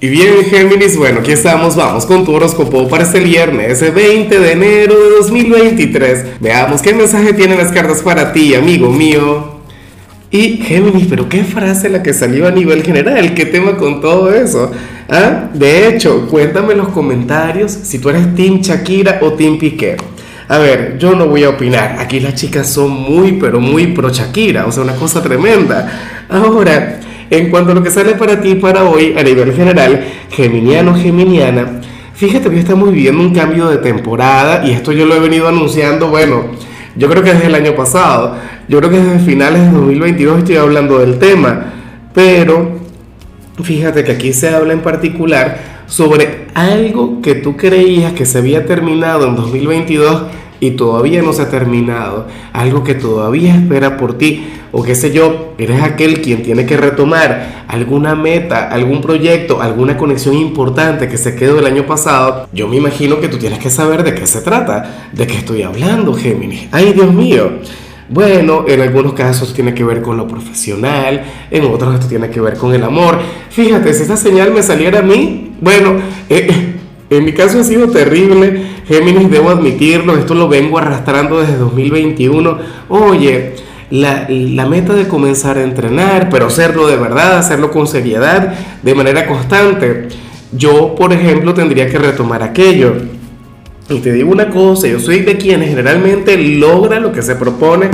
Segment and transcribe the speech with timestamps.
[0.00, 4.52] Y bien, Géminis, bueno, aquí estamos, vamos con tu horóscopo para este viernes, 20 de
[4.52, 6.40] enero de 2023.
[6.40, 9.58] Veamos qué mensaje tienen las cartas para ti, amigo mío.
[10.30, 14.32] Y Géminis, pero qué frase la que salió a nivel general, qué tema con todo
[14.32, 14.70] eso.
[15.08, 15.50] ¿Ah?
[15.52, 19.96] De hecho, cuéntame en los comentarios si tú eres Team Shakira o Team Piqué.
[20.46, 21.96] A ver, yo no voy a opinar.
[21.98, 26.24] Aquí las chicas son muy, pero muy pro Shakira, o sea, una cosa tremenda.
[26.28, 27.00] Ahora,
[27.30, 31.80] en cuanto a lo que sale para ti para hoy a nivel general, Geminiano, Geminiana,
[32.14, 36.08] fíjate que estamos viviendo un cambio de temporada y esto yo lo he venido anunciando,
[36.08, 36.46] bueno,
[36.96, 38.36] yo creo que desde el año pasado,
[38.68, 41.72] yo creo que desde finales de 2022 estoy hablando del tema,
[42.14, 42.78] pero
[43.62, 48.66] fíjate que aquí se habla en particular sobre algo que tú creías que se había
[48.66, 50.22] terminado en 2022
[50.60, 55.12] y todavía no se ha terminado, algo que todavía espera por ti, o qué sé
[55.12, 61.16] yo, eres aquel quien tiene que retomar alguna meta, algún proyecto, alguna conexión importante que
[61.16, 64.26] se quedó del año pasado, yo me imagino que tú tienes que saber de qué
[64.26, 66.68] se trata, de qué estoy hablando, Géminis.
[66.72, 67.50] Ay, Dios mío.
[68.10, 72.40] Bueno, en algunos casos tiene que ver con lo profesional, en otros esto tiene que
[72.40, 73.18] ver con el amor.
[73.50, 75.96] Fíjate, si esa señal me saliera a mí, bueno,
[76.30, 76.74] eh,
[77.10, 82.58] en mi caso ha sido terrible, Géminis, debo admitirlo, esto lo vengo arrastrando desde 2021.
[82.88, 83.54] Oye,
[83.90, 89.26] la, meta de comenzar a entrenar, pero hacerlo de verdad, hacerlo con seriedad, de manera
[89.26, 90.08] constante.
[90.52, 92.94] Yo, por ejemplo, tendría que retomar aquello.
[93.90, 97.90] Y te digo una cosa, yo soy de quienes generalmente logra lo que se propone,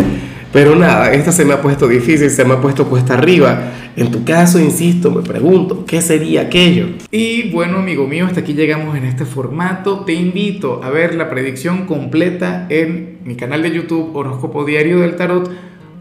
[0.55, 3.72] pero nada, esta se me ha puesto difícil, se me ha puesto cuesta arriba.
[3.97, 6.91] En tu caso, insisto, me pregunto, ¿qué sería aquello?
[7.10, 10.05] Y bueno, amigo mío, hasta aquí llegamos en este formato.
[10.05, 15.16] Te invito a ver la predicción completa en mi canal de YouTube Horóscopo Diario del
[15.16, 15.50] Tarot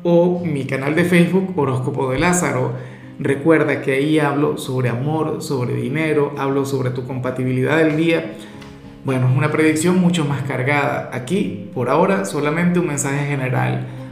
[0.04, 2.74] o mi canal de Facebook Horóscopo de Lázaro.
[3.18, 8.34] Recuerda que ahí hablo sobre amor, sobre dinero, hablo sobre tu compatibilidad del día.
[9.04, 11.10] Bueno, es una predicción mucho más cargada.
[11.12, 13.88] Aquí, por ahora, solamente un mensaje general